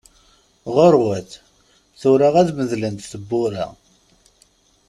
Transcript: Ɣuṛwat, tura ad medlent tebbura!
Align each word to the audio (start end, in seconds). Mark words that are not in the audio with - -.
Ɣuṛwat, 0.75 1.31
tura 1.99 2.29
ad 2.41 2.49
medlent 2.57 3.07
tebbura! 3.11 3.65